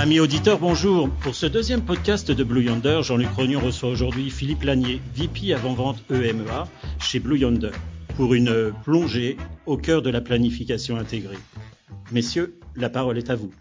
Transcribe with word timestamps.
Amis 0.00 0.18
auditeurs, 0.18 0.58
bonjour. 0.58 1.10
Pour 1.10 1.34
ce 1.34 1.44
deuxième 1.44 1.84
podcast 1.84 2.30
de 2.30 2.42
Blue 2.42 2.64
Yonder, 2.64 3.00
Jean-Luc 3.02 3.28
Rognon 3.32 3.60
reçoit 3.60 3.90
aujourd'hui 3.90 4.30
Philippe 4.30 4.62
Lanier, 4.62 4.98
VP 5.14 5.52
avant-vente 5.52 6.02
EMEA 6.10 6.66
chez 6.98 7.20
Blue 7.20 7.38
Yonder, 7.38 7.72
pour 8.16 8.32
une 8.32 8.72
plongée 8.82 9.36
au 9.66 9.76
cœur 9.76 10.00
de 10.00 10.08
la 10.08 10.22
planification 10.22 10.96
intégrée. 10.96 11.36
Messieurs, 12.12 12.58
la 12.76 12.88
parole 12.88 13.18
est 13.18 13.28
à 13.28 13.36
vous. 13.36 13.52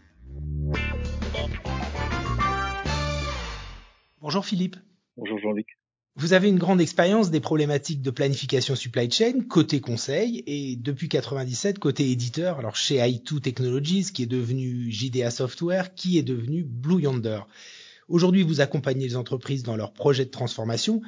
Bonjour 4.21 4.45
Philippe. 4.45 4.77
Bonjour 5.17 5.39
Jean-Luc. 5.39 5.78
Vous 6.19 6.33
avez 6.33 6.49
une 6.49 6.59
grande 6.59 6.81
expérience 6.81 7.31
des 7.31 7.39
problématiques 7.39 8.01
de 8.01 8.11
planification 8.11 8.75
supply 8.75 9.09
chain 9.09 9.39
côté 9.49 9.79
conseil 9.79 10.43
et 10.47 10.75
depuis 10.75 11.07
97 11.07 11.79
côté 11.79 12.11
éditeur, 12.11 12.59
alors 12.59 12.75
chez 12.75 12.97
i2 12.97 13.39
Technologies 13.39 14.11
qui 14.13 14.23
est 14.23 14.29
devenu 14.29 14.91
JDA 14.91 15.31
Software, 15.31 15.95
qui 15.95 16.17
est 16.17 16.23
devenu 16.23 16.65
Blue 16.65 17.03
Yonder. 17.03 17.39
Aujourd'hui, 18.09 18.43
vous 18.43 18.59
accompagnez 18.59 19.07
les 19.07 19.15
entreprises 19.15 19.63
dans 19.63 19.77
leurs 19.77 19.93
projets 19.93 20.25
de 20.25 20.29
transformation. 20.29 21.01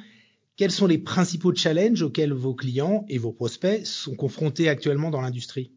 Quels 0.56 0.70
sont 0.70 0.86
les 0.86 0.96
principaux 0.96 1.54
challenges 1.54 2.00
auxquels 2.00 2.32
vos 2.32 2.54
clients 2.54 3.04
et 3.10 3.18
vos 3.18 3.32
prospects 3.32 3.84
sont 3.84 4.16
confrontés 4.16 4.70
actuellement 4.70 5.10
dans 5.10 5.20
l'industrie? 5.20 5.72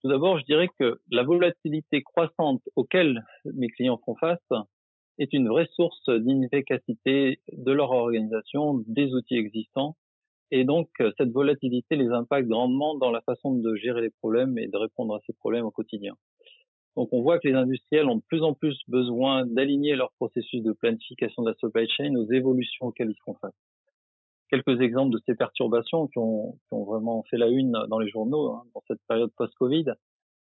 Tout 0.00 0.08
d'abord, 0.08 0.38
je 0.38 0.46
dirais 0.46 0.70
que 0.78 1.02
la 1.10 1.22
volatilité 1.22 2.02
croissante 2.02 2.62
auquel 2.76 3.26
mes 3.44 3.68
clients 3.68 4.00
font 4.06 4.16
face 4.16 4.38
est 5.20 5.32
une 5.34 5.48
vraie 5.48 5.68
source 5.76 6.08
d'inefficacité 6.08 7.40
de 7.52 7.72
leur 7.72 7.90
organisation, 7.90 8.82
des 8.86 9.12
outils 9.12 9.36
existants. 9.36 9.96
Et 10.50 10.64
donc, 10.64 10.88
euh, 11.00 11.12
cette 11.18 11.30
volatilité 11.30 11.94
les 11.94 12.08
impacte 12.08 12.48
grandement 12.48 12.96
dans 12.96 13.10
la 13.10 13.20
façon 13.20 13.54
de 13.54 13.76
gérer 13.76 14.00
les 14.00 14.10
problèmes 14.10 14.58
et 14.58 14.66
de 14.66 14.76
répondre 14.76 15.14
à 15.14 15.20
ces 15.26 15.34
problèmes 15.34 15.66
au 15.66 15.70
quotidien. 15.70 16.14
Donc, 16.96 17.10
on 17.12 17.22
voit 17.22 17.38
que 17.38 17.46
les 17.46 17.54
industriels 17.54 18.08
ont 18.08 18.16
de 18.16 18.22
plus 18.26 18.42
en 18.42 18.54
plus 18.54 18.80
besoin 18.88 19.46
d'aligner 19.46 19.94
leur 19.94 20.10
processus 20.12 20.62
de 20.62 20.72
planification 20.72 21.42
de 21.42 21.50
la 21.50 21.56
supply 21.56 21.86
chain 21.88 22.14
aux 22.16 22.32
évolutions 22.32 22.86
auxquelles 22.86 23.10
ils 23.10 23.22
font 23.24 23.34
face. 23.34 23.54
Quelques 24.48 24.80
exemples 24.80 25.12
de 25.14 25.22
ces 25.26 25.36
perturbations 25.36 26.08
qui 26.08 26.18
ont, 26.18 26.58
vraiment 26.72 27.22
fait 27.30 27.36
la 27.36 27.48
une 27.48 27.72
dans 27.88 27.98
les 27.98 28.08
journaux 28.08 28.52
hein, 28.52 28.64
dans 28.74 28.82
cette 28.88 29.00
période 29.06 29.30
post-Covid. 29.36 29.84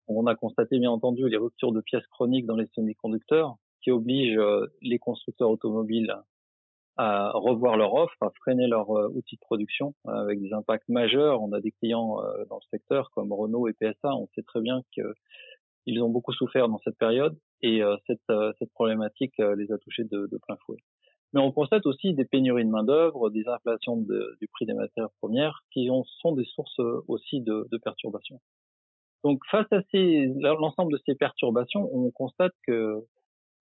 On 0.09 0.27
a 0.27 0.35
constaté 0.35 0.79
bien 0.79 0.91
entendu 0.91 1.29
les 1.29 1.39
ruptures 1.39 1.73
de 1.73 1.81
pièces 1.81 2.07
chroniques 2.09 2.47
dans 2.47 2.57
les 2.57 2.67
semi-conducteurs, 2.75 3.57
qui 3.87 3.93
oblige 3.93 4.37
euh, 4.37 4.67
les 4.83 4.99
constructeurs 4.99 5.49
automobiles 5.49 6.13
à 6.97 7.31
revoir 7.35 7.77
leur 7.77 7.95
offre, 7.95 8.17
à 8.21 8.31
freiner 8.41 8.67
leur 8.67 8.91
euh, 8.91 9.09
outil 9.15 9.37
de 9.37 9.41
production 9.41 9.95
euh, 10.09 10.11
avec 10.11 10.41
des 10.41 10.53
impacts 10.53 10.89
majeurs. 10.89 11.41
On 11.41 11.53
a 11.53 11.61
des 11.61 11.71
clients 11.71 12.17
dans 12.51 12.57
le 12.57 12.69
secteur 12.71 13.11
comme 13.13 13.33
Renault 13.33 13.69
et 13.69 13.75
PSA. 13.75 14.09
On 14.09 14.27
sait 14.35 14.43
très 14.43 14.61
bien 14.61 14.83
qu'ils 14.93 16.03
ont 16.03 16.09
beaucoup 16.09 16.33
souffert 16.33 16.69
dans 16.69 16.81
cette 16.83 16.99
période 16.99 17.39
et 17.63 17.81
cette, 18.07 18.73
problématique 18.75 19.35
les 19.39 19.71
a 19.71 19.79
touchés 19.79 20.05
de, 20.05 20.29
plein 20.47 20.57
fouet. 20.67 20.79
Mais 21.33 21.41
on 21.41 21.53
constate 21.53 21.87
aussi 21.87 22.13
des 22.13 22.25
pénuries 22.25 22.65
de 22.65 22.71
main 22.71 22.83
d'œuvre, 22.83 23.31
des 23.31 23.47
inflations 23.47 23.97
du 23.97 24.49
prix 24.49 24.67
des 24.67 24.75
matières 24.75 25.11
premières 25.21 25.61
qui 25.71 25.91
ont, 25.91 26.05
sont 26.21 26.33
des 26.33 26.45
sources 26.45 26.81
aussi 27.07 27.41
de, 27.41 27.69
de 27.71 27.79
perturbations. 27.79 28.41
Donc 29.23 29.41
face 29.51 29.67
à 29.73 29.83
l'ensemble 29.93 30.93
de 30.93 31.01
ces 31.07 31.15
perturbations, 31.15 31.89
on 31.93 32.11
constate 32.11 32.53
que 32.67 33.05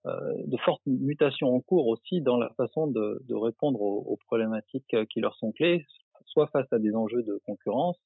de 0.06 0.58
fortes 0.58 0.82
mutations 0.86 1.56
en 1.56 1.62
cours 1.62 1.88
aussi 1.88 2.22
dans 2.22 2.38
la 2.38 2.50
façon 2.52 2.88
de, 2.88 3.34
répondre 3.34 3.82
aux, 3.82 4.18
problématiques 4.28 4.94
euh, 4.94 5.06
qui 5.06 5.20
leur 5.20 5.36
sont 5.36 5.52
clés, 5.52 5.86
soit 6.26 6.48
face 6.48 6.72
à 6.72 6.80
des 6.80 6.94
enjeux 6.96 7.24
de 7.24 7.40
concurrence 7.46 7.98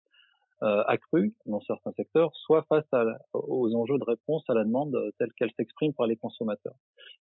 euh, 0.61 0.83
accrus 0.87 1.33
dans 1.45 1.61
certains 1.61 1.91
secteurs, 1.93 2.31
soit 2.35 2.65
face 2.69 2.85
aux 3.33 3.73
enjeux 3.75 3.97
de 3.97 4.03
réponse 4.03 4.43
à 4.49 4.53
la 4.53 4.63
demande 4.63 4.97
telle 5.17 5.31
qu'elle 5.33 5.51
s'exprime 5.57 5.93
par 5.93 6.07
les 6.07 6.15
consommateurs. 6.15 6.75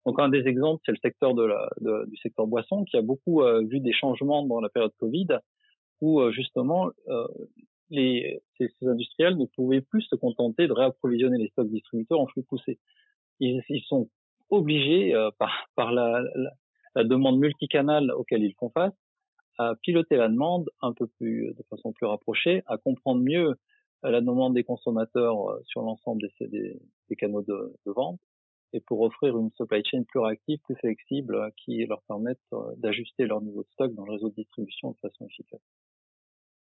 Donc 0.05 0.19
un 0.19 0.29
des 0.29 0.47
exemples, 0.47 0.81
c'est 0.85 0.91
le 0.91 0.99
secteur 1.01 1.33
de 1.33 1.43
la, 1.43 1.69
du 1.79 2.17
secteur 2.17 2.47
boisson 2.47 2.83
qui 2.83 2.97
a 2.97 3.01
beaucoup 3.01 3.41
euh, 3.41 3.63
vu 3.63 3.79
des 3.79 3.93
changements 3.93 4.43
dans 4.45 4.59
la 4.59 4.69
période 4.69 4.93
Covid, 4.99 5.27
où 6.01 6.21
justement 6.31 6.91
les, 7.89 8.39
ces, 8.57 8.69
industriels 8.81 9.35
ne 9.37 9.45
pouvaient 9.45 9.81
plus 9.81 10.03
se 10.03 10.15
contenter 10.15 10.67
de 10.67 10.73
réapprovisionner 10.73 11.39
les 11.39 11.47
stocks 11.49 11.69
distributeurs 11.69 12.19
en 12.19 12.27
flux 12.27 12.43
poussé. 12.43 12.77
Ils 13.39 13.83
sont 13.87 14.09
obligés 14.49 15.13
euh, 15.15 15.29
par, 15.75 15.91
la, 15.91 16.23
demande 17.03 17.39
multicanale 17.39 18.11
auquel 18.11 18.43
ils 18.43 18.55
font 18.55 18.69
face 18.69 18.93
à 19.59 19.75
piloter 19.81 20.17
la 20.17 20.29
demande 20.29 20.69
un 20.81 20.93
peu 20.93 21.07
plus 21.07 21.53
de 21.53 21.63
façon 21.69 21.91
plus 21.91 22.05
rapprochée, 22.05 22.63
à 22.67 22.77
comprendre 22.77 23.21
mieux 23.21 23.55
euh, 24.05 24.11
la 24.11 24.21
demande 24.21 24.53
des 24.53 24.63
consommateurs 24.63 25.49
euh, 25.49 25.61
sur 25.65 25.81
l'ensemble 25.81 26.21
des, 26.39 26.79
canaux 27.17 27.41
de, 27.41 27.75
vente 27.85 28.19
et 28.73 28.81
pour 28.81 29.01
offrir 29.01 29.37
une 29.37 29.49
supply 29.51 29.81
chain 29.85 30.03
plus 30.03 30.19
réactive, 30.19 30.59
plus 30.63 30.75
flexible, 30.75 31.51
qui 31.55 31.85
leur 31.85 32.01
permette 32.07 32.39
d'ajuster 32.77 33.25
leur 33.25 33.41
niveau 33.41 33.63
de 33.63 33.69
stock 33.69 33.93
dans 33.93 34.05
le 34.05 34.11
réseau 34.11 34.29
de 34.29 34.35
distribution 34.35 34.91
de 34.91 34.97
façon 34.97 35.25
efficace. 35.25 35.61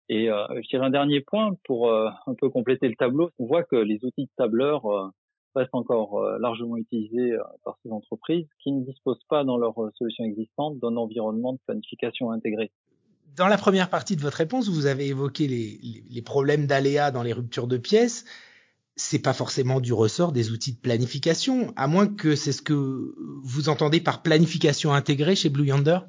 Et 0.10 0.30
euh, 0.30 0.46
un 0.74 0.90
dernier 0.90 1.22
point 1.22 1.56
pour 1.64 1.92
un 1.92 2.36
peu 2.38 2.50
compléter 2.50 2.90
le 2.90 2.96
tableau. 2.96 3.32
On 3.40 3.46
voit 3.46 3.64
que 3.64 3.78
les 3.78 4.04
outils 4.04 4.26
de 4.26 4.32
tableur 4.36 5.14
reste 5.56 5.74
encore 5.74 6.20
euh, 6.20 6.38
largement 6.40 6.78
utilisé 6.78 7.34
euh, 7.34 7.40
par 7.64 7.78
ces 7.84 7.92
entreprises 7.92 8.48
qui 8.62 8.72
ne 8.72 8.84
disposent 8.84 9.24
pas 9.30 9.44
dans 9.44 9.58
leurs 9.58 9.82
euh, 9.82 9.92
solutions 9.98 10.26
existantes 10.26 10.80
d'un 10.80 10.96
environnement 10.98 11.54
de 11.54 11.60
planification 11.66 12.32
intégré. 12.32 12.72
Dans 13.36 13.48
la 13.48 13.58
première 13.58 13.90
partie 13.90 14.16
de 14.16 14.22
votre 14.22 14.38
réponse, 14.38 14.70
vous 14.70 14.86
avez 14.86 15.08
évoqué 15.08 15.48
les, 15.48 15.80
les, 15.82 16.04
les 16.10 16.22
problèmes 16.22 16.68
d'aléas 16.68 17.12
dans 17.12 17.24
les 17.24 17.34
ruptures 17.34 17.68
de 17.68 17.78
pièces. 17.78 18.26
C'est 18.96 19.22
pas 19.22 19.34
forcément 19.34 19.82
du 19.82 19.92
ressort 19.92 20.32
des 20.32 20.52
outils 20.52 20.74
de 20.74 20.80
planification, 20.80 21.74
à 21.76 21.88
moins 21.88 22.08
que 22.08 22.36
c'est 22.36 22.54
ce 22.54 22.62
que 22.62 23.14
vous 23.44 23.68
entendez 23.68 24.00
par 24.00 24.22
planification 24.22 24.94
intégrée 24.94 25.36
chez 25.36 25.50
Blue 25.50 25.68
Yonder? 25.68 26.00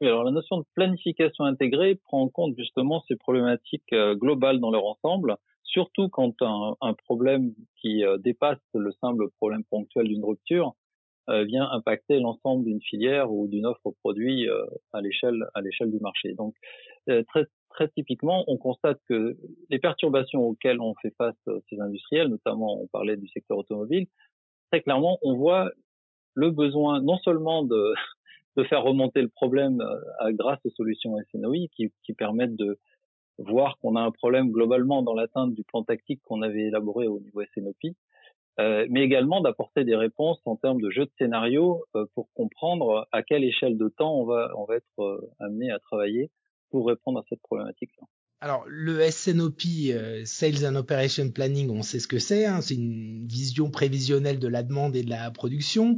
Oui, 0.00 0.08
alors 0.08 0.24
la 0.24 0.32
notion 0.32 0.58
de 0.58 0.64
planification 0.74 1.44
intégrée 1.44 1.94
prend 1.94 2.22
en 2.22 2.28
compte 2.28 2.56
justement 2.58 3.04
ces 3.06 3.14
problématiques 3.14 3.94
globales 4.16 4.58
dans 4.58 4.72
leur 4.72 4.84
ensemble 4.84 5.36
surtout 5.64 6.08
quand 6.08 6.34
un, 6.42 6.76
un 6.80 6.94
problème 6.94 7.54
qui 7.80 8.04
euh, 8.04 8.18
dépasse 8.18 8.58
le 8.74 8.92
simple 9.00 9.28
problème 9.38 9.64
ponctuel 9.64 10.06
d'une 10.08 10.24
rupture 10.24 10.74
euh, 11.30 11.44
vient 11.44 11.68
impacter 11.70 12.20
l'ensemble 12.20 12.64
d'une 12.64 12.82
filière 12.82 13.32
ou 13.32 13.48
d'une 13.48 13.66
offre 13.66 13.90
produit 14.00 14.48
euh, 14.48 14.64
à 14.92 15.00
l'échelle 15.00 15.44
à 15.54 15.62
l'échelle 15.62 15.90
du 15.90 15.98
marché. 15.98 16.34
Donc 16.34 16.54
très 17.06 17.46
très 17.70 17.88
typiquement, 17.88 18.44
on 18.46 18.56
constate 18.56 19.00
que 19.08 19.36
les 19.68 19.78
perturbations 19.78 20.42
auxquelles 20.42 20.80
on 20.80 20.94
fait 21.02 21.12
face 21.18 21.48
ces 21.68 21.80
industriels, 21.80 22.28
notamment 22.28 22.80
on 22.80 22.86
parlait 22.86 23.16
du 23.16 23.28
secteur 23.28 23.58
automobile, 23.58 24.06
très 24.70 24.80
clairement 24.80 25.18
on 25.22 25.34
voit 25.34 25.70
le 26.34 26.50
besoin 26.50 27.00
non 27.00 27.18
seulement 27.18 27.64
de 27.64 27.94
de 28.56 28.62
faire 28.62 28.84
remonter 28.84 29.20
le 29.20 29.28
problème 29.28 29.82
grâce 30.34 30.60
aux 30.64 30.70
solutions 30.70 31.16
SNOI 31.32 31.66
qui, 31.74 31.90
qui 32.04 32.12
permettent 32.12 32.54
de 32.54 32.78
voir 33.38 33.78
qu'on 33.78 33.96
a 33.96 34.00
un 34.00 34.10
problème 34.10 34.50
globalement 34.50 35.02
dans 35.02 35.14
l'atteinte 35.14 35.54
du 35.54 35.64
plan 35.64 35.82
tactique 35.82 36.20
qu'on 36.22 36.42
avait 36.42 36.66
élaboré 36.66 37.06
au 37.06 37.20
niveau 37.20 37.42
SNOP, 37.54 37.94
euh, 38.60 38.86
mais 38.88 39.02
également 39.02 39.40
d'apporter 39.40 39.84
des 39.84 39.96
réponses 39.96 40.40
en 40.44 40.56
termes 40.56 40.80
de 40.80 40.90
jeu 40.90 41.06
de 41.06 41.10
scénario 41.18 41.84
euh, 41.96 42.06
pour 42.14 42.32
comprendre 42.34 43.08
à 43.10 43.22
quelle 43.22 43.42
échelle 43.42 43.76
de 43.76 43.88
temps 43.88 44.14
on 44.14 44.24
va, 44.24 44.50
on 44.56 44.64
va 44.64 44.76
être 44.76 45.00
euh, 45.00 45.20
amené 45.40 45.70
à 45.70 45.78
travailler 45.80 46.30
pour 46.70 46.86
répondre 46.86 47.18
à 47.18 47.24
cette 47.28 47.42
problématique-là. 47.42 48.06
Alors 48.44 48.64
le 48.68 49.10
SNOP, 49.10 49.62
euh, 49.88 50.20
Sales 50.26 50.66
and 50.66 50.76
Operation 50.76 51.30
Planning, 51.30 51.70
on 51.70 51.80
sait 51.80 51.98
ce 51.98 52.06
que 52.06 52.18
c'est. 52.18 52.44
Hein, 52.44 52.60
c'est 52.60 52.74
une 52.74 53.26
vision 53.26 53.70
prévisionnelle 53.70 54.38
de 54.38 54.48
la 54.48 54.62
demande 54.62 54.94
et 54.96 55.02
de 55.02 55.08
la 55.08 55.30
production. 55.30 55.96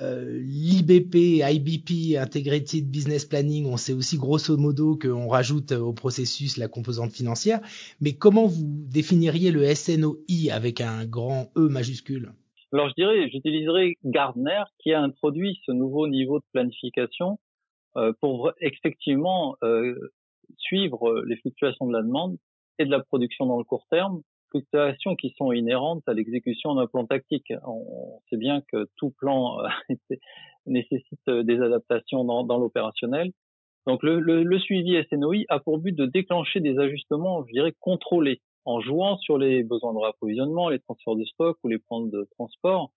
Euh, 0.00 0.38
L'IBP, 0.40 1.42
IBP, 1.42 2.16
Integrated 2.16 2.88
Business 2.88 3.24
Planning, 3.24 3.66
on 3.66 3.76
sait 3.76 3.94
aussi 3.94 4.16
grosso 4.16 4.56
modo 4.56 4.96
qu'on 4.96 5.26
rajoute 5.26 5.72
au 5.72 5.92
processus 5.92 6.56
la 6.56 6.68
composante 6.68 7.10
financière. 7.10 7.58
Mais 8.00 8.12
comment 8.12 8.46
vous 8.46 8.62
définiriez 8.64 9.50
le 9.50 9.64
SNOI 9.74 10.52
avec 10.52 10.80
un 10.80 11.04
grand 11.04 11.50
E 11.56 11.68
majuscule? 11.68 12.30
Alors 12.72 12.88
je 12.90 12.94
dirais, 12.94 13.28
j'utiliserai 13.28 13.96
Gardner 14.04 14.62
qui 14.78 14.92
a 14.92 15.00
introduit 15.00 15.58
ce 15.66 15.72
nouveau 15.72 16.06
niveau 16.06 16.38
de 16.38 16.44
planification 16.52 17.40
euh, 17.96 18.12
pour 18.20 18.52
effectivement 18.60 19.56
suivre 20.56 21.08
euh, 21.08 21.24
les 21.26 21.36
fluctuations 21.36 21.86
de 21.86 21.92
la 21.92 22.02
demande 22.02 22.36
et 22.78 22.84
de 22.84 22.90
la 22.90 23.00
production 23.00 23.46
dans 23.46 23.58
le 23.58 23.64
court 23.64 23.86
terme, 23.90 24.22
fluctuations 24.50 25.16
qui 25.16 25.34
sont 25.36 25.52
inhérentes 25.52 26.02
à 26.06 26.14
l'exécution 26.14 26.74
d'un 26.74 26.86
plan 26.86 27.06
tactique. 27.06 27.52
On 27.66 28.20
sait 28.30 28.36
bien 28.36 28.62
que 28.72 28.88
tout 28.96 29.10
plan 29.10 29.60
euh, 29.60 29.68
nécessite 30.66 31.28
euh, 31.28 31.42
des 31.42 31.60
adaptations 31.60 32.24
dans, 32.24 32.58
l'opérationnel. 32.58 33.32
Donc 33.86 34.02
le, 34.02 34.20
le, 34.20 34.42
le, 34.42 34.58
suivi 34.58 35.02
SNOI 35.10 35.44
a 35.48 35.60
pour 35.60 35.78
but 35.78 35.94
de 35.94 36.06
déclencher 36.06 36.60
des 36.60 36.78
ajustements, 36.78 37.44
je 37.46 37.52
dirais, 37.52 37.74
contrôlés, 37.80 38.40
en 38.64 38.80
jouant 38.80 39.16
sur 39.18 39.38
les 39.38 39.62
besoins 39.62 39.94
de 39.94 39.98
rapprovisionnement, 39.98 40.68
les 40.68 40.78
transferts 40.78 41.16
de 41.16 41.24
stock 41.24 41.56
ou 41.64 41.68
les 41.68 41.78
plans 41.78 42.00
de 42.00 42.28
transport. 42.36 42.90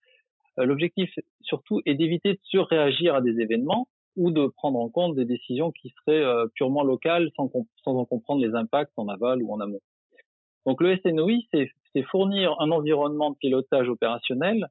L'objectif 0.58 1.10
surtout 1.40 1.80
est 1.86 1.96
d'éviter 1.96 2.34
de 2.34 2.40
surréagir 2.44 3.16
à 3.16 3.22
des 3.22 3.40
événements 3.40 3.88
ou 4.16 4.32
de 4.32 4.48
prendre 4.48 4.80
en 4.80 4.90
compte 4.90 5.16
des 5.16 5.26
décisions 5.26 5.72
qui 5.72 5.90
seraient 5.90 6.24
euh, 6.24 6.48
purement 6.56 6.84
locales 6.84 7.30
sans, 7.36 7.50
sans 7.84 7.96
en 7.96 8.06
comprendre 8.06 8.42
les 8.42 8.54
impacts 8.56 8.94
en 8.98 9.08
aval 9.08 9.42
ou 9.42 9.54
en 9.54 9.60
amont. 9.60 9.82
Donc 10.66 10.82
le 10.82 10.98
SNOI, 10.98 11.40
c'est 11.52 12.04
fournir 12.04 12.56
un 12.60 12.72
environnement 12.72 13.32
de 13.32 13.36
pilotage 13.38 13.90
opérationnel 13.90 14.68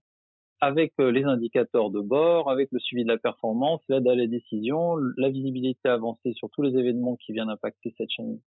avec 0.60 0.92
les 0.98 1.25
indicateurs 1.25 1.90
de 1.90 2.00
bord, 2.00 2.50
avec 2.50 2.69
le 2.70 2.78
suivi 2.78 3.02
de 3.02 3.08
la 3.08 3.16
performance, 3.16 3.81
l'aide 3.88 4.06
à 4.06 4.14
la 4.14 4.26
décision, 4.26 4.96
la 5.16 5.31
visibilité 5.31 5.88
avancée 5.88 6.32
sur 6.34 6.50
tous 6.50 6.62
les 6.62 6.78
événements 6.78 7.16
qui 7.16 7.32
viennent 7.32 7.48
impacter 7.48 7.94
cette 7.96 8.10
chaîne 8.10 8.38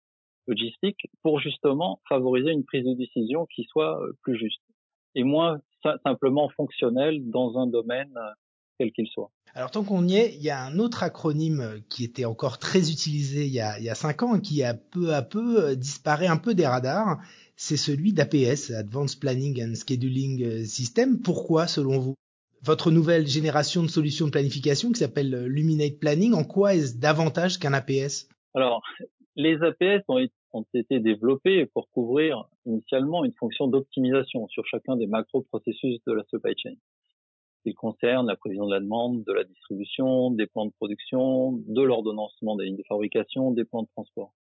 logistique 0.47 1.07
pour 1.21 1.39
justement 1.39 1.99
favoriser 2.07 2.51
une 2.51 2.65
prise 2.65 2.85
de 2.85 2.93
décision 2.93 3.47
qui 3.47 3.63
soit 3.63 3.99
plus 4.21 4.37
juste 4.37 4.61
et 5.15 5.23
moins 5.23 5.59
simplement 6.03 6.49
fonctionnelle 6.49 7.29
dans 7.29 7.57
un 7.57 7.67
domaine 7.67 8.13
quel 8.77 8.91
qu'il 8.91 9.07
soit. 9.07 9.31
Alors 9.55 9.69
tant 9.69 9.83
qu'on 9.83 10.07
y 10.07 10.15
est, 10.15 10.35
il 10.35 10.41
y 10.41 10.49
a 10.49 10.63
un 10.63 10.79
autre 10.79 11.03
acronyme 11.03 11.61
euh, 11.61 11.79
qui 11.89 12.03
était 12.03 12.25
encore 12.25 12.57
très 12.57 12.91
utilisé 12.91 13.45
il 13.45 13.53
y 13.53 13.59
a, 13.59 13.77
il 13.77 13.85
y 13.85 13.89
a 13.89 13.95
cinq 13.95 14.23
ans 14.23 14.35
et 14.35 14.41
qui 14.41 14.63
a 14.63 14.73
peu 14.73 15.13
à 15.13 15.21
peu 15.21 15.63
euh, 15.63 15.75
disparaît 15.75 16.27
un 16.27 16.37
peu 16.37 16.55
des 16.55 16.65
radars. 16.65 17.19
C'est 17.55 17.77
celui 17.77 18.13
d'APS, 18.13 18.71
Advanced 18.71 19.19
Planning 19.19 19.63
and 19.63 19.75
Scheduling 19.75 20.43
euh, 20.43 20.63
System. 20.65 21.21
Pourquoi 21.21 21.67
selon 21.67 21.99
vous? 21.99 22.15
Votre 22.63 22.91
nouvelle 22.91 23.27
génération 23.27 23.83
de 23.83 23.89
solutions 23.89 24.25
de 24.25 24.31
planification 24.31 24.91
qui 24.91 24.99
s'appelle 24.99 25.45
Luminate 25.45 25.99
Planning, 25.99 26.33
en 26.33 26.45
quoi 26.45 26.73
est-ce 26.73 26.97
davantage 26.97 27.59
qu'un 27.59 27.73
APS 27.73 28.29
Alors, 28.53 28.81
les 29.35 29.61
APS 29.61 30.03
ont, 30.07 30.25
ont 30.53 30.65
été 30.73 30.99
développés 30.99 31.65
pour 31.65 31.89
couvrir 31.89 32.45
initialement 32.65 33.25
une 33.25 33.33
fonction 33.33 33.67
d'optimisation 33.67 34.47
sur 34.47 34.65
chacun 34.65 34.95
des 34.95 35.07
macro-processus 35.07 35.99
de 36.07 36.13
la 36.13 36.23
supply 36.29 36.53
chain. 36.57 36.75
Il 37.65 37.75
concerne 37.75 38.27
la 38.27 38.35
prévision 38.35 38.65
de 38.65 38.73
la 38.73 38.79
demande, 38.79 39.23
de 39.23 39.33
la 39.33 39.43
distribution, 39.43 40.31
des 40.31 40.47
plans 40.47 40.65
de 40.65 40.71
production, 40.71 41.53
de 41.67 41.81
l'ordonnancement 41.81 42.55
des 42.55 42.65
lignes 42.65 42.77
de 42.77 42.83
fabrication, 42.87 43.51
des 43.51 43.63
plans 43.63 43.83
de 43.83 43.87
transport. 43.95 44.33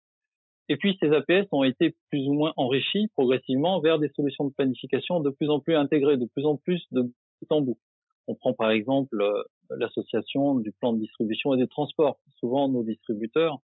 Et 0.71 0.77
puis 0.77 0.97
ces 1.01 1.11
APS 1.13 1.49
ont 1.51 1.65
été 1.65 1.97
plus 2.11 2.29
ou 2.29 2.33
moins 2.33 2.53
enrichis 2.57 3.09
progressivement 3.09 3.81
vers 3.81 3.99
des 3.99 4.09
solutions 4.11 4.45
de 4.45 4.53
planification 4.53 5.19
de 5.19 5.31
plus 5.31 5.51
en 5.51 5.59
plus 5.59 5.75
intégrées, 5.75 6.17
de 6.17 6.27
plus 6.27 6.47
en 6.47 6.57
plus 6.57 6.87
de 6.93 7.03
bout 7.03 7.13
en 7.51 7.61
bout. 7.61 7.79
On 8.29 8.37
prend 8.37 8.55
par 8.55 8.71
exemple 8.71 9.21
euh, 9.21 9.43
l'association 9.71 10.55
du 10.55 10.71
plan 10.71 10.93
de 10.93 11.01
distribution 11.01 11.55
et 11.55 11.57
des 11.57 11.67
transports. 11.67 12.21
Souvent, 12.39 12.69
nos 12.69 12.85
distributeurs 12.85 13.59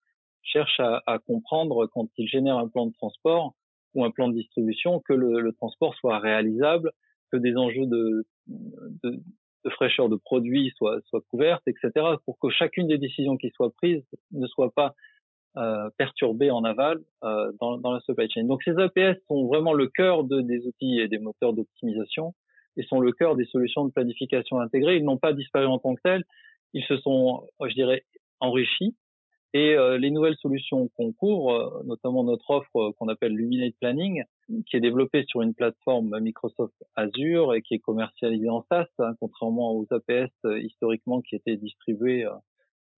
cherchent 0.43 0.81
à, 0.81 1.19
comprendre 1.27 1.87
quand 1.87 2.09
ils 2.17 2.29
génèrent 2.29 2.59
un 2.59 2.69
plan 2.69 2.87
de 2.87 2.93
transport 2.93 3.55
ou 3.95 4.05
un 4.05 4.11
plan 4.11 4.29
de 4.29 4.35
distribution 4.35 5.01
que 5.01 5.13
le, 5.13 5.53
transport 5.53 5.95
soit 5.97 6.19
réalisable, 6.19 6.93
que 7.31 7.37
des 7.37 7.57
enjeux 7.57 7.87
de, 7.87 8.27
de 8.47 9.23
fraîcheur 9.71 10.09
de 10.09 10.17
produits 10.17 10.73
soit, 10.77 11.01
soit 11.07 11.23
couverte, 11.31 11.63
etc., 11.67 11.91
pour 12.25 12.39
que 12.39 12.51
chacune 12.51 12.89
des 12.89 12.99
décisions 12.99 13.37
qui 13.37 13.51
soient 13.51 13.73
prises 13.73 14.05
ne 14.33 14.47
soit 14.47 14.71
pas 14.71 14.95
euh, 15.57 15.89
perturbée 15.99 16.51
en 16.51 16.65
aval 16.65 16.99
euh, 17.23 17.53
dans, 17.61 17.93
la 17.93 18.01
supply 18.01 18.29
chain. 18.31 18.45
Donc 18.45 18.63
ces 18.65 18.77
APS 18.79 19.19
sont 19.29 19.47
vraiment 19.47 19.73
le 19.73 19.87
cœur 19.87 20.25
de, 20.25 20.41
des 20.41 20.67
outils 20.67 20.99
et 20.99 21.09
des 21.09 21.19
moteurs 21.19 21.53
d'optimisation 21.53 22.35
et 22.77 22.83
sont 22.83 22.99
le 22.99 23.13
cœur 23.13 23.37
des 23.37 23.45
solutions 23.45 23.85
de 23.85 23.93
planification 23.93 24.59
intégrée. 24.59 24.97
Ils 24.97 25.05
n'ont 25.05 25.19
pas 25.19 25.33
disparu 25.33 25.67
en 25.67 25.79
tant 25.79 25.95
que 25.95 26.01
tels, 26.03 26.25
ils 26.73 26.85
se 26.85 26.97
sont, 26.97 27.47
je 27.65 27.73
dirais, 27.75 28.05
enrichis 28.41 28.97
et 29.55 29.77
euh, 29.77 29.99
les 29.99 30.11
nouvelles 30.11 30.37
solutions 30.37 30.89
qu'on 30.97 31.13
couvre, 31.13 31.53
euh, 31.53 31.85
notamment 31.85 32.25
notre 32.25 32.51
offre 32.51 32.77
euh, 32.77 32.93
qu'on 32.99 33.07
appelle 33.09 33.33
Luminate 33.33 33.75
Planning, 33.81 34.25
qui 34.67 34.77
est 34.77 34.81
développée 34.81 35.25
sur 35.29 35.43
une 35.43 35.55
plateforme 35.55 36.19
Microsoft 36.19 36.75
Azure 36.97 37.55
et 37.55 37.63
qui 37.63 37.75
est 37.75 37.79
commercialisée 37.79 38.51
en 38.51 38.67
SaaS, 38.69 38.89
hein, 38.99 39.15
contrairement 39.21 39.73
aux 39.73 39.87
APS 39.91 40.33
historiquement 40.61 41.23
qui 41.23 41.37
étaient 41.37 41.57
distribués 41.57 42.27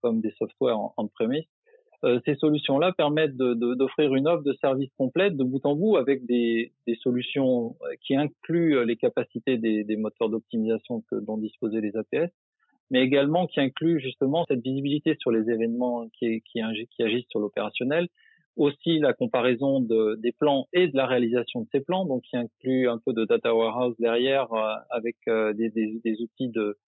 comme 0.01 0.21
des 0.21 0.33
softwares 0.33 0.79
en, 0.81 0.95
en 0.97 1.07
premise. 1.07 1.45
ces 2.25 2.35
solutions-là 2.35 2.93
permettent 2.93 3.37
d'offrir 3.37 4.15
une 4.17 4.27
offre 4.27 4.43
de 4.43 4.55
service 4.55 4.91
complète 4.99 5.37
de 5.37 5.45
bout 5.45 5.65
en 5.65 5.77
bout 5.77 5.99
avec 5.99 6.27
des, 6.27 6.73
des 6.89 6.97
solutions 6.97 7.77
qui 8.01 8.17
incluent 8.17 8.85
les 8.85 8.97
capacités 8.97 9.57
des, 9.57 9.85
des 9.85 9.97
moteurs 9.97 10.31
d'optimisation 10.31 11.05
dont 11.13 11.39
disposaient 11.39 11.81
les 11.81 11.97
APS, 11.97 12.33
mais 12.91 13.03
également 13.03 13.47
qui 13.47 13.61
inclut 13.61 14.01
justement 14.01 14.45
cette 14.49 14.63
visibilité 14.63 15.17
sur 15.19 15.31
les 15.31 15.51
événements 15.51 16.09
qui, 16.19 16.43
qui, 16.43 16.61
qui 16.91 17.03
agissent 17.03 17.29
sur 17.31 17.41
l'opérationnel, 17.41 18.09
aussi 18.57 18.99
la 18.99 19.13
comparaison 19.13 19.81
de, 19.81 20.17
des 20.17 20.33
plans 20.33 20.67
et 20.73 20.89
de 20.89 20.97
la 20.97 21.07
réalisation 21.07 21.61
de 21.61 21.69
ces 21.73 21.81
plans, 21.81 22.07
donc 22.07 22.23
qui 22.23 22.37
inclut 22.37 22.89
un 22.89 22.99
peu 22.99 23.13
de 23.13 23.25
data 23.25 23.55
warehouse 23.55 23.95
derrière 23.99 24.53
euh, 24.53 24.75
avec 24.91 25.17
euh, 25.29 25.53
des, 25.53 25.69
des, 25.71 26.01
des, 26.03 26.21
outils 26.23 26.49
de 26.49 26.79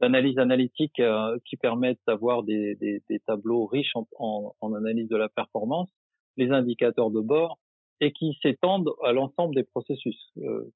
d'analyse 0.00 0.38
analytique 0.38 0.98
euh, 0.98 1.38
qui 1.44 1.58
permettent 1.58 2.00
d'avoir 2.06 2.42
des, 2.42 2.74
des, 2.74 3.20
tableaux 3.26 3.66
riches 3.66 3.94
en, 3.94 4.08
en, 4.18 4.54
en, 4.62 4.72
analyse 4.72 5.08
de 5.08 5.16
la 5.16 5.28
performance, 5.28 5.90
les 6.38 6.50
indicateurs 6.50 7.10
de 7.10 7.20
bord 7.20 7.58
et 8.00 8.10
qui 8.12 8.38
s'étendent 8.40 8.90
à 9.04 9.12
l'ensemble 9.12 9.54
des 9.54 9.62
processus, 9.62 10.16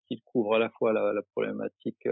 qui 0.09 0.21
couvrent 0.27 0.57
à 0.57 0.59
la 0.59 0.69
fois 0.69 0.93
la, 0.93 1.15
la 1.15 1.23
problématique 1.23 2.07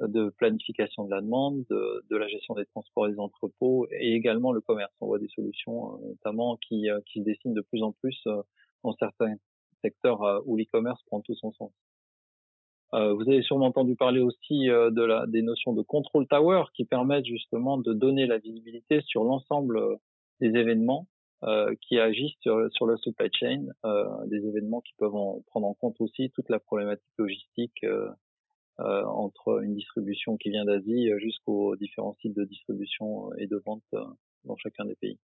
de 0.00 0.30
planification 0.30 1.04
de 1.04 1.10
la 1.10 1.20
demande, 1.20 1.64
de, 1.68 2.04
de, 2.08 2.16
la 2.16 2.26
gestion 2.28 2.54
des 2.54 2.64
transports 2.66 3.06
et 3.06 3.12
des 3.12 3.18
entrepôts 3.18 3.86
et 3.90 4.14
également 4.14 4.52
le 4.52 4.60
commerce. 4.60 4.92
On 5.00 5.06
voit 5.06 5.18
des 5.18 5.28
solutions 5.28 5.94
euh, 5.94 6.08
notamment 6.08 6.56
qui, 6.56 6.90
euh, 6.90 7.00
qui 7.06 7.20
se 7.20 7.24
dessinent 7.24 7.54
de 7.54 7.60
plus 7.60 7.82
en 7.82 7.92
plus 7.92 8.18
euh, 8.26 8.42
dans 8.82 8.94
certains 8.94 9.34
secteurs 9.82 10.42
où 10.46 10.56
l'e-commerce 10.56 11.02
prend 11.06 11.20
tout 11.22 11.34
son 11.34 11.52
sens. 11.52 11.72
vous 12.92 13.22
avez 13.22 13.40
sûrement 13.40 13.68
entendu 13.68 13.96
parler 13.96 14.20
aussi 14.20 14.66
de 14.66 15.02
la, 15.02 15.26
des 15.26 15.40
notions 15.40 15.72
de 15.72 15.80
control 15.80 16.26
tower 16.26 16.64
qui 16.74 16.84
permettent 16.84 17.24
justement 17.24 17.78
de 17.78 17.94
donner 17.94 18.26
la 18.26 18.36
visibilité 18.36 19.00
sur 19.06 19.24
l'ensemble 19.24 19.80
des 20.38 20.48
événements 20.48 21.06
qui 21.80 21.98
agissent 21.98 22.36
sur, 22.40 22.70
sur 22.72 22.86
la 22.86 22.98
supply 22.98 23.30
chain, 23.32 23.68
des 24.26 24.46
événements 24.46 24.82
qui 24.82 24.92
peuvent 24.98 25.14
en 25.14 25.40
prendre 25.46 25.68
en 25.68 25.74
compte 25.74 25.98
aussi 26.00 26.28
toute 26.34 26.50
la 26.50 26.58
problématique 26.58 27.16
logistique 27.16 27.82
entre 28.78 29.62
une 29.62 29.74
distribution 29.74 30.36
qui 30.36 30.50
vient 30.50 30.64
d'Asie 30.64 31.10
jusqu'aux 31.18 31.76
différents 31.76 32.16
sites 32.20 32.36
de 32.36 32.44
distribution 32.44 33.32
et 33.34 33.46
de 33.46 33.60
vente 33.64 33.82
euh, 33.94 34.04
dans 34.44 34.56
chacun 34.56 34.84
des 34.84 34.96
pays. 34.96 35.18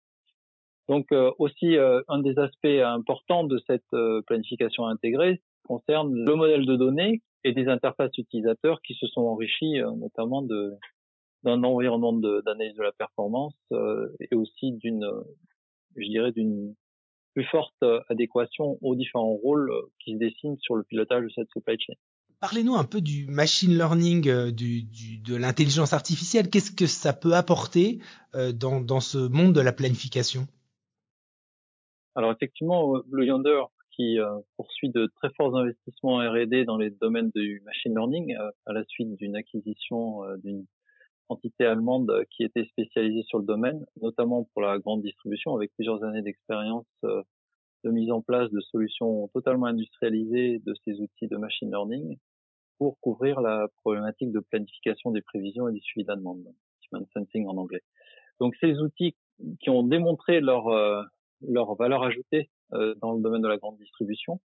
Donc 0.88 1.10
euh, 1.12 1.32
aussi 1.38 1.76
un 2.08 2.20
des 2.20 2.38
aspects 2.38 2.66
importants 2.66 3.44
de 3.44 3.58
cette 3.66 3.96
planification 4.26 4.87
intégrée 4.87 5.40
concerne 5.64 6.14
le 6.14 6.34
modèle 6.37 6.64
de 6.64 6.76
données 6.76 7.22
et 7.44 7.52
des 7.52 7.66
interfaces 7.69 8.16
utilisateurs 8.19 8.81
qui 8.82 8.94
se 8.94 9.06
sont 9.06 9.22
enrichis 9.22 9.81
notamment 9.96 10.42
de 10.42 10.75
d'un 11.42 11.62
environnement 11.62 12.12
d'analyse 12.12 12.75
de, 12.75 12.82
la 12.82 12.92
performance 12.92 13.54
et 13.72 14.34
aussi 14.34 14.72
d'une 14.72 15.08
je 15.96 16.08
dirais 16.08 16.32
d'une 16.32 16.75
plus 17.34 17.44
forte 17.44 17.84
adéquation 18.08 18.78
aux 18.81 18.94
différents 18.94 19.34
rôles 19.34 19.70
qui 20.00 20.14
se 20.14 20.19
dessinent 20.19 20.58
sur 20.58 20.76
le 20.76 20.84
pilotage 20.84 21.25
de 21.25 21.31
cette 21.31 21.50
supply 21.50 21.76
chain. 21.81 21.94
Parlez-nous 22.40 22.74
un 22.74 22.84
peu 22.84 23.00
du 23.00 23.26
machine 23.28 23.72
learning, 23.72 24.28
euh, 24.28 24.52
de 24.52 25.37
l'intelligence 25.37 25.94
artificielle. 25.94 26.50
Qu'est-ce 26.50 26.70
que 26.70 26.87
ça 26.87 27.14
peut 27.14 27.32
apporter 27.32 28.00
euh, 28.34 28.52
dans, 28.52 28.80
dans, 28.80 29.00
ce 29.00 29.16
monde 29.16 29.54
de 29.54 29.62
la 29.62 29.72
planification? 29.72 30.46
Alors 32.14 32.32
effectivement, 32.32 33.00
Blue 33.06 33.26
Yonder, 33.26 33.62
qui 33.90 34.20
euh, 34.20 34.38
poursuit 34.56 34.90
de 34.90 35.11
très 35.16 35.30
forts 35.34 35.56
investissements 35.56 36.18
R&D 36.18 36.66
dans 36.66 36.76
les 36.76 36.90
domaines 36.90 37.30
du 37.34 37.62
machine 37.64 37.94
learning, 37.94 38.37
à 38.66 38.72
la 38.75 38.84
suite 38.84 39.16
d'une 39.16 39.34
acquisition 39.34 40.20
d'une 40.44 40.66
entité 41.30 41.64
allemande 41.64 42.12
qui 42.30 42.44
était 42.44 42.66
spécialisée 42.66 43.22
sur 43.22 43.38
le 43.38 43.46
domaine, 43.46 43.84
notamment 44.02 44.44
pour 44.52 44.61
la 44.61 44.78
grande 44.78 45.02
distribution, 45.02 45.56
avec 45.56 45.72
plusieurs 45.75 46.04
années 46.04 46.22
d'expérience 46.22 46.87
de 47.85 47.90
mise 47.90 48.11
en 48.11 48.21
place 48.21 48.50
de 48.50 48.61
solutions 48.61 49.28
totalement 49.28 49.66
industrialisées 49.66 50.61
de 50.64 50.75
ces 50.85 51.00
outils 51.00 51.28
de 51.28 51.37
machine 51.37 51.71
learning 51.71 52.18
pour 52.78 52.99
couvrir 53.00 53.40
la 53.40 53.68
problématique 53.83 54.33
de 54.33 54.40
planification 54.40 55.11
des 55.11 55.23
prévisions 55.23 55.68
et 55.68 55.73
du 55.73 55.80
suivi 55.80 56.04
de 56.04 56.11
la 56.11 56.16
demande, 56.16 56.45
demand 56.92 57.06
sensing 57.14 57.47
en 57.47 57.56
anglais. 57.56 57.83
Donc 58.40 58.54
ces 58.61 58.78
outils 58.80 59.14
qui 59.61 59.71
ont 59.71 59.83
démontré 59.83 60.40
leur 60.40 60.68
euh, 60.68 61.02
leur 61.42 61.75
valeur 61.75 62.02
ajoutée 62.02 62.50
euh, 62.73 62.95
dans 63.00 63.12
le 63.12 63.23
domaine 63.23 63.42
de 63.42 63.49
la 63.49 63.59
grande 63.59 63.78
distribution, 63.78 64.40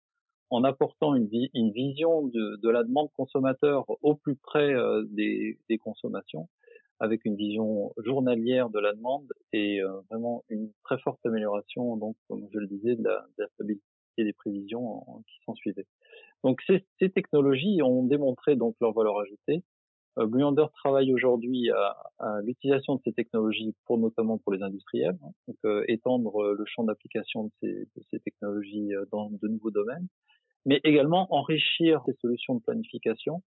en 0.50 0.64
apportant 0.64 1.16
une, 1.16 1.28
vision 1.72 2.28
de, 2.28 2.70
la 2.70 2.84
demande 2.84 3.10
consommateur 3.14 3.86
au 4.02 4.16
plus 4.16 4.36
près 4.36 4.74
euh, 4.74 5.04
des, 5.10 5.58
consommations, 5.82 6.50
avec 7.02 7.26
une 7.26 7.36
vision 7.36 7.94
journalière 7.98 8.70
de 8.70 8.80
la 8.80 8.94
demande 8.94 9.28
et 9.54 9.82
vraiment 10.10 10.44
une 10.50 10.72
très 10.84 11.00
forte 11.00 11.20
amélioration, 11.26 11.98
donc 11.98 12.16
comme 12.30 12.48
je 12.54 12.60
le 12.60 12.68
disais, 12.68 12.96
de 12.96 13.04
la, 13.04 13.26
stabilité 13.56 13.84
des 14.18 14.34
prévisions 14.34 15.04
qui 15.28 15.44
s'en 15.46 15.56
suivaient. 15.56 15.88
Donc 16.44 16.62
ces, 16.68 17.10
technologies 17.10 17.82
ont 17.82 18.04
démontré 18.04 18.56
donc 18.56 18.76
leur 18.82 18.94
valeur 18.94 19.20
ajoutée. 19.20 19.64
Euh, 20.18 20.68
travaille 20.74 21.14
aujourd'hui 21.14 21.70
à, 21.72 22.42
l'utilisation 22.44 22.96
de 22.96 23.02
ces 23.06 23.14
technologies 23.14 23.74
pour 23.86 23.98
notamment 23.98 24.38
pour 24.38 24.52
les 24.52 24.62
industriels, 24.62 25.18
hein, 25.24 25.32
donc 25.48 25.58
euh, 25.66 25.84
étendre 25.88 26.44
euh, 26.44 26.56
le 26.58 26.66
champ 26.66 26.84
d'application 26.84 27.46
de 27.46 27.88
ces, 28.12 28.20
technologies 28.20 28.94
euh, 28.94 29.06
dans 29.12 29.30
de 29.30 29.48
nouveaux 29.48 29.72
domaines, 29.72 30.08
mais 30.66 30.82
également 30.84 31.28
enrichir 31.34 32.02
ces 32.06 32.14
solutions 32.14 32.56
de 32.56 32.62
planification 32.62 33.42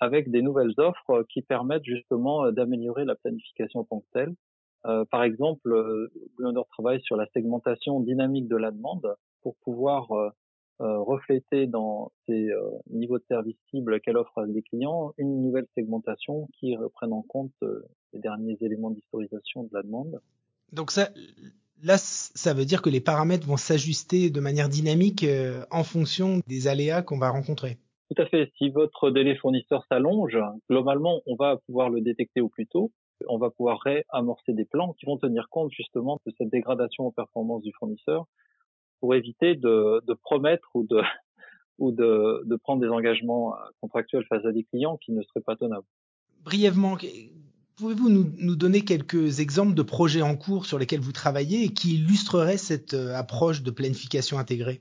avec 0.00 0.30
des 0.30 0.42
nouvelles 0.42 0.74
offres 0.78 1.24
qui 1.28 1.42
permettent 1.42 1.84
justement 1.84 2.50
d'améliorer 2.52 3.04
la 3.04 3.14
planification 3.14 3.80
en 3.80 3.84
tant 3.84 4.00
que 4.00 4.06
telle. 4.12 4.34
Euh, 4.86 5.04
par 5.10 5.22
exemple, 5.24 5.68
Blue 6.36 6.46
Yonder 6.46 6.62
travaille 6.70 7.00
sur 7.02 7.16
la 7.16 7.26
segmentation 7.32 8.00
dynamique 8.00 8.48
de 8.48 8.56
la 8.56 8.70
demande 8.70 9.14
pour 9.42 9.56
pouvoir 9.56 10.08
refléter 10.78 11.66
dans 11.66 12.12
ces 12.26 12.50
niveaux 12.90 13.18
de 13.18 13.24
service 13.28 13.56
cibles 13.70 13.98
qu'elle 14.00 14.18
offre 14.18 14.38
à 14.38 14.46
des 14.46 14.60
clients 14.60 15.14
une 15.16 15.40
nouvelle 15.42 15.66
segmentation 15.74 16.48
qui 16.58 16.76
reprenne 16.76 17.14
en 17.14 17.22
compte 17.22 17.54
les 18.12 18.18
derniers 18.20 18.58
éléments 18.60 18.90
d'historisation 18.90 19.62
de 19.62 19.70
la 19.72 19.82
demande. 19.82 20.20
Donc 20.72 20.90
ça, 20.90 21.08
là, 21.82 21.96
ça 21.96 22.52
veut 22.52 22.66
dire 22.66 22.82
que 22.82 22.90
les 22.90 23.00
paramètres 23.00 23.46
vont 23.46 23.56
s'ajuster 23.56 24.28
de 24.28 24.40
manière 24.40 24.68
dynamique 24.68 25.24
en 25.70 25.84
fonction 25.84 26.40
des 26.46 26.68
aléas 26.68 27.00
qu'on 27.02 27.18
va 27.18 27.30
rencontrer. 27.30 27.78
Tout 28.08 28.22
à 28.22 28.26
fait. 28.26 28.52
Si 28.56 28.70
votre 28.70 29.10
délai 29.10 29.34
fournisseur 29.34 29.84
s'allonge, 29.88 30.38
globalement, 30.70 31.22
on 31.26 31.34
va 31.34 31.56
pouvoir 31.66 31.90
le 31.90 32.00
détecter 32.00 32.40
au 32.40 32.48
plus 32.48 32.66
tôt. 32.66 32.92
On 33.28 33.38
va 33.38 33.50
pouvoir 33.50 33.80
réamorcer 33.80 34.52
des 34.52 34.64
plans 34.64 34.92
qui 34.92 35.06
vont 35.06 35.16
tenir 35.16 35.48
compte 35.50 35.72
justement 35.72 36.20
de 36.26 36.32
cette 36.38 36.50
dégradation 36.50 37.06
en 37.06 37.10
performance 37.10 37.62
du 37.62 37.72
fournisseur 37.78 38.26
pour 39.00 39.14
éviter 39.14 39.56
de, 39.56 40.02
promettre 40.22 40.68
ou 40.74 40.84
de 40.84 41.00
ou 41.78 41.90
de, 41.90 42.56
prendre 42.62 42.80
des 42.80 42.88
engagements 42.88 43.54
contractuels 43.80 44.24
face 44.28 44.44
à 44.44 44.52
des 44.52 44.64
clients 44.64 44.98
qui 44.98 45.12
ne 45.12 45.22
seraient 45.22 45.42
pas 45.44 45.56
tenables. 45.56 45.86
Brièvement, 46.44 46.96
pouvez-vous 47.76 48.08
nous, 48.08 48.32
nous, 48.38 48.56
donner 48.56 48.84
quelques 48.84 49.40
exemples 49.40 49.74
de 49.74 49.82
projets 49.82 50.22
en 50.22 50.36
cours 50.36 50.64
sur 50.64 50.78
lesquels 50.78 51.00
vous 51.00 51.12
travaillez 51.12 51.64
et 51.64 51.68
qui 51.74 51.96
illustreraient 51.96 52.56
cette 52.56 52.94
euh, 52.94 53.14
approche 53.14 53.62
de 53.62 53.70
planification 53.70 54.38
intégrée? 54.38 54.80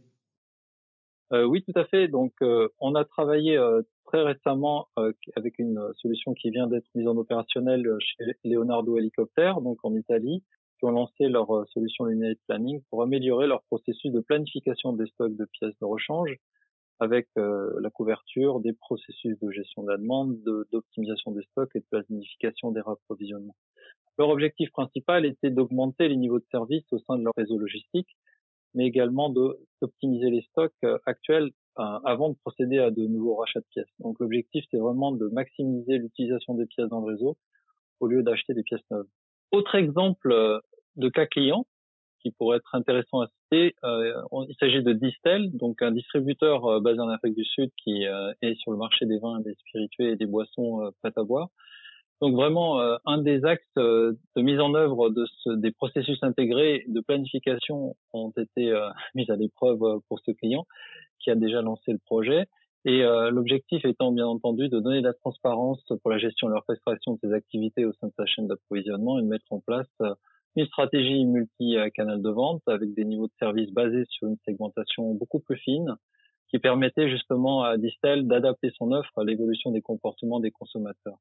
Euh, 1.34 1.44
oui, 1.44 1.64
tout 1.64 1.78
à 1.80 1.86
fait. 1.86 2.08
Donc, 2.08 2.34
euh, 2.42 2.70
on 2.80 2.94
a 2.96 3.04
travaillé 3.04 3.58
euh, 3.58 3.82
très 4.06 4.22
récemment 4.22 4.88
avec 5.36 5.58
une 5.58 5.82
solution 5.98 6.34
qui 6.34 6.52
vient 6.52 6.68
d'être 6.68 6.88
mise 6.94 7.08
en 7.08 7.18
opérationnel 7.18 7.84
chez 8.00 8.24
Leonardo 8.44 8.98
Helicopter, 8.98 9.54
donc 9.64 9.80
en 9.84 9.96
Italie, 9.96 10.44
qui 10.78 10.86
ont 10.86 10.92
lancé 10.92 11.28
leur 11.28 11.68
solution 11.70 12.06
Luminate 12.06 12.38
Planning 12.48 12.82
pour 12.90 13.02
améliorer 13.02 13.48
leur 13.48 13.64
processus 13.64 14.12
de 14.12 14.20
planification 14.20 14.94
des 14.94 15.08
stocks 15.08 15.36
de 15.36 15.46
pièces 15.46 15.74
de 15.82 15.86
rechange 15.86 16.36
avec 17.00 17.28
la 17.36 17.90
couverture 17.90 18.60
des 18.60 18.74
processus 18.74 19.38
de 19.40 19.52
gestion 19.52 19.84
de 19.84 19.92
la 19.92 19.98
demande, 19.98 20.38
d'optimisation 20.72 21.32
des 21.32 21.42
stocks 21.52 21.76
et 21.76 21.80
de 21.80 21.86
planification 21.90 22.72
des 22.72 22.82
rapprovisionnements. 22.82 23.56
Leur 24.20 24.30
objectif 24.30 24.70
principal 24.72 25.26
était 25.26 25.50
d'augmenter 25.50 26.08
les 26.08 26.16
niveaux 26.16 26.40
de 26.40 26.46
service 26.52 26.86
au 26.92 27.00
sein 27.00 27.18
de 27.18 27.24
leur 27.24 27.34
réseau 27.36 27.58
logistique 27.58 28.16
mais 28.76 28.86
également 28.86 29.30
d'optimiser 29.30 30.30
les 30.30 30.42
stocks 30.52 30.74
euh, 30.84 31.00
actuels 31.06 31.50
euh, 31.80 31.84
avant 32.04 32.30
de 32.30 32.36
procéder 32.36 32.78
à 32.78 32.92
de 32.92 33.08
nouveaux 33.08 33.36
rachats 33.36 33.62
de 33.62 33.66
pièces. 33.72 33.90
Donc 34.00 34.20
l'objectif, 34.20 34.64
c'est 34.70 34.78
vraiment 34.78 35.12
de 35.12 35.28
maximiser 35.30 35.98
l'utilisation 35.98 36.54
des 36.54 36.66
pièces 36.66 36.90
dans 36.90 37.02
le 37.02 37.14
réseau 37.14 37.38
au 38.00 38.08
lieu 38.08 38.22
d'acheter 38.22 38.54
des 38.54 38.64
pièces 38.64 38.84
neuves. 38.92 39.08
Autre 39.52 39.76
exemple 39.76 40.32
euh, 40.32 40.60
de 40.98 41.10
cas 41.10 41.26
client 41.26 41.66
qui 42.20 42.32
pourrait 42.32 42.58
être 42.58 42.74
intéressant 42.74 43.22
à 43.22 43.28
citer, 43.28 43.76
il 43.84 44.56
s'agit 44.60 44.82
de 44.82 44.94
Distel, 44.94 45.56
donc 45.56 45.84
un 45.84 45.92
distributeur 45.92 46.82
basé 46.82 47.00
en 47.00 47.10
Afrique 47.10 47.36
du 47.36 47.46
Sud 47.46 47.70
qui 47.78 48.02
est 48.02 48.56
sur 48.56 48.72
le 48.72 48.80
marché 48.80 49.06
des 49.06 49.20
vins, 49.20 49.42
des 49.42 49.54
spiritueux 49.54 50.10
et 50.10 50.16
des 50.16 50.26
boissons 50.26 50.92
prêtes 51.04 51.20
à 51.20 51.24
boire. 51.24 51.50
Donc 52.22 52.34
vraiment, 52.36 52.80
euh, 52.80 52.96
un 53.06 53.18
des 53.22 53.44
axes 53.44 53.66
euh, 53.78 54.14
de 54.36 54.42
mise 54.42 54.60
en 54.60 54.74
œuvre 54.74 55.10
de 55.10 55.26
ce, 55.44 55.50
des 55.50 55.72
processus 55.72 56.18
intégrés 56.24 56.86
de 56.88 57.02
planification 57.02 57.96
ont 58.14 58.32
été 58.38 58.72
euh, 58.72 58.88
mis 59.16 59.30
à 59.30 59.36
l'épreuve 59.36 60.00
pour 60.08 60.20
ce 60.26 60.32
client 60.32 60.66
qui 61.20 61.30
a 61.30 61.36
déjà 61.36 61.62
lancé 61.62 61.92
le 61.92 62.00
projet. 62.00 62.46
Et 62.88 63.02
l'objectif 63.02 63.84
étant 63.84 64.12
bien 64.12 64.28
entendu 64.28 64.70
de 64.70 64.80
donner 64.80 65.00
de 65.02 65.08
la 65.08 65.14
transparence 65.14 65.84
pour 66.04 66.12
la 66.12 66.20
gestion 66.20 66.50
et 66.50 66.52
l'orchestration 66.52 67.14
de 67.14 67.20
ces 67.24 67.34
activités 67.34 67.84
au 67.84 67.94
sein 67.94 68.10
de 68.10 68.14
sa 68.16 68.28
chaîne 68.28 68.46
d'approvisionnement 68.46 69.18
et 69.18 69.24
de 69.24 69.28
mettre 69.28 69.48
en 69.50 69.60
place 69.60 69.90
une 70.56 70.68
stratégie 70.68 71.26
multi-canal 71.26 72.22
de 72.22 72.30
vente 72.30 72.62
avec 72.68 72.94
des 72.94 73.04
niveaux 73.04 73.26
de 73.26 73.34
service 73.40 73.72
basés 73.72 74.06
sur 74.10 74.28
une 74.28 74.38
segmentation 74.46 75.16
beaucoup 75.16 75.40
plus 75.40 75.58
fine 75.58 75.96
qui 76.50 76.60
permettait 76.60 77.10
justement 77.10 77.64
à 77.64 77.78
Distel 77.78 78.28
d'adapter 78.28 78.70
son 78.78 78.92
offre 78.92 79.18
à 79.18 79.24
l'évolution 79.24 79.72
des 79.72 79.82
comportements 79.82 80.40
des 80.40 80.52
consommateurs 80.52 81.18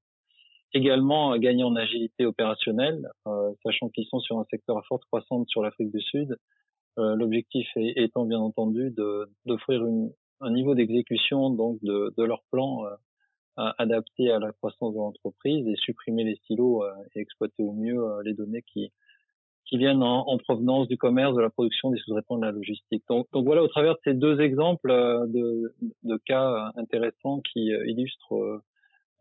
également 0.74 1.36
gagner 1.38 1.62
en 1.62 1.76
agilité 1.76 2.26
opérationnelle, 2.26 3.08
euh, 3.26 3.52
sachant 3.62 3.88
qu'ils 3.88 4.06
sont 4.06 4.20
sur 4.20 4.38
un 4.38 4.44
secteur 4.50 4.76
à 4.76 4.82
forte 4.82 5.04
croissance 5.04 5.48
sur 5.48 5.62
l'Afrique 5.62 5.92
du 5.92 6.00
Sud. 6.00 6.36
Euh, 6.98 7.14
l'objectif 7.14 7.66
étant 7.76 8.24
bien 8.24 8.40
entendu 8.40 8.94
d'offrir 9.46 9.82
un 10.40 10.50
niveau 10.50 10.74
d'exécution 10.74 11.50
donc 11.50 11.78
de, 11.82 12.12
de, 12.16 12.22
leur 12.22 12.42
plan 12.52 12.84
euh, 12.86 13.70
adapté 13.78 14.30
à 14.30 14.38
la 14.38 14.52
croissance 14.52 14.92
de 14.92 14.98
l'entreprise 14.98 15.66
et 15.66 15.76
supprimer 15.76 16.24
les 16.24 16.36
silos 16.46 16.84
et 17.14 17.20
exploiter 17.20 17.62
au 17.62 17.72
mieux 17.72 18.04
les 18.24 18.34
données 18.34 18.62
qui 18.62 18.92
qui 19.66 19.78
viennent 19.78 20.02
en, 20.02 20.28
en, 20.28 20.36
provenance 20.36 20.88
du 20.88 20.98
commerce, 20.98 21.34
de 21.34 21.40
la 21.40 21.48
production, 21.48 21.90
des 21.90 21.96
sous-traitants, 21.96 22.36
de 22.36 22.44
la 22.44 22.52
logistique. 22.52 23.02
Donc, 23.08 23.26
donc, 23.32 23.46
voilà, 23.46 23.62
au 23.62 23.66
travers 23.66 23.94
de 23.94 23.98
ces 24.04 24.12
deux 24.12 24.38
exemples 24.42 24.90
de, 24.90 25.74
de 26.02 26.16
cas 26.26 26.70
intéressants 26.76 27.40
qui 27.40 27.70
illustrent 27.86 28.60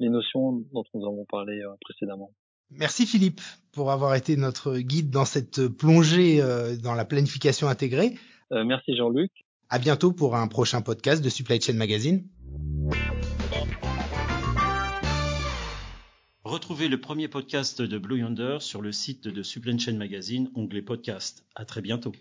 les 0.03 0.09
notions 0.09 0.63
dont 0.73 0.83
nous 0.93 1.05
avons 1.05 1.25
parlé 1.25 1.59
euh, 1.61 1.69
précédemment. 1.81 2.31
Merci 2.69 3.05
Philippe 3.05 3.41
pour 3.71 3.91
avoir 3.91 4.15
été 4.15 4.35
notre 4.35 4.77
guide 4.77 5.09
dans 5.09 5.25
cette 5.25 5.67
plongée 5.67 6.41
euh, 6.41 6.75
dans 6.75 6.93
la 6.93 7.05
planification 7.05 7.67
intégrée. 7.67 8.15
Euh, 8.51 8.63
merci 8.63 8.95
Jean-Luc. 8.95 9.31
À 9.69 9.79
bientôt 9.79 10.11
pour 10.11 10.35
un 10.35 10.47
prochain 10.47 10.81
podcast 10.81 11.23
de 11.23 11.29
Supply 11.29 11.61
Chain 11.61 11.73
Magazine. 11.73 12.27
Retrouvez 16.43 16.87
le 16.87 16.99
premier 16.99 17.27
podcast 17.27 17.81
de 17.81 17.97
Blue 17.97 18.19
Yonder 18.19 18.57
sur 18.59 18.81
le 18.81 18.91
site 18.91 19.27
de 19.27 19.41
Supply 19.41 19.79
Chain 19.79 19.93
Magazine, 19.93 20.51
onglet 20.55 20.81
podcast. 20.81 21.45
À 21.55 21.65
très 21.65 21.81
bientôt. 21.81 22.11